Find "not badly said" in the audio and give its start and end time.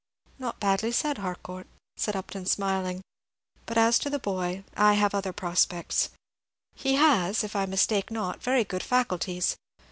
0.39-1.19